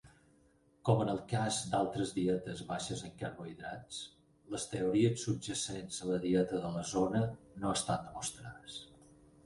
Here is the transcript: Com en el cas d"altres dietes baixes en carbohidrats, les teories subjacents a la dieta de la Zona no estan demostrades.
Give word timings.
Com 0.87 1.01
en 1.03 1.11
el 1.11 1.19
cas 1.33 1.57
d"altres 1.73 2.13
dietes 2.15 2.63
baixes 2.71 3.05
en 3.09 3.13
carbohidrats, 3.21 4.01
les 4.55 4.67
teories 4.75 5.29
subjacents 5.29 6.03
a 6.07 6.11
la 6.13 6.21
dieta 6.29 6.65
de 6.67 6.77
la 6.79 6.87
Zona 6.97 7.25
no 7.65 7.77
estan 7.79 8.05
demostrades. 8.11 8.85